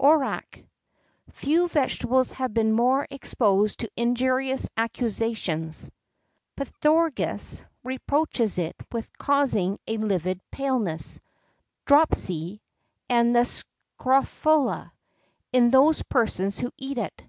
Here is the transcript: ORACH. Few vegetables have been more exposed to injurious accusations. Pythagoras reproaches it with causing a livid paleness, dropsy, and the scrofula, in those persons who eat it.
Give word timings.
ORACH. 0.00 0.64
Few 1.32 1.68
vegetables 1.68 2.32
have 2.32 2.54
been 2.54 2.72
more 2.72 3.06
exposed 3.10 3.80
to 3.80 3.90
injurious 3.94 4.66
accusations. 4.74 5.90
Pythagoras 6.56 7.62
reproaches 7.84 8.58
it 8.58 8.74
with 8.90 9.12
causing 9.18 9.78
a 9.86 9.98
livid 9.98 10.40
paleness, 10.50 11.20
dropsy, 11.84 12.62
and 13.10 13.36
the 13.36 13.44
scrofula, 13.44 14.94
in 15.52 15.68
those 15.70 16.02
persons 16.04 16.58
who 16.58 16.72
eat 16.78 16.96
it. 16.96 17.22